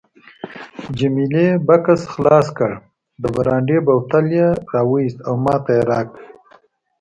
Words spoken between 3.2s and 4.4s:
د برانډي بوتل